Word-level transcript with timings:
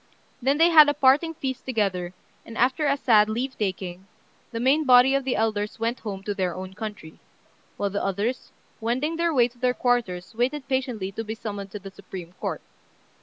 Then 0.41 0.57
they 0.57 0.69
had 0.71 0.89
a 0.89 0.95
parting 0.95 1.35
feast 1.35 1.63
together, 1.63 2.15
and, 2.43 2.57
after 2.57 2.87
a 2.87 2.97
sad 2.97 3.29
leave 3.29 3.55
taking, 3.55 4.07
the 4.51 4.59
main 4.59 4.83
body 4.83 5.13
of 5.13 5.25
the 5.25 5.35
elders 5.35 5.79
went 5.79 5.99
home 5.99 6.23
to 6.23 6.33
their 6.33 6.55
own 6.55 6.73
country; 6.73 7.19
while 7.77 7.91
the 7.91 8.03
others, 8.03 8.51
wending 8.79 9.17
their 9.17 9.31
way 9.31 9.47
to 9.47 9.59
their 9.59 9.75
quarters 9.75 10.33
waited 10.33 10.67
patiently 10.67 11.11
to 11.11 11.23
be 11.23 11.35
summoned 11.35 11.69
to 11.69 11.77
the 11.79 11.91
Supreme 11.91 12.33
Court. 12.41 12.63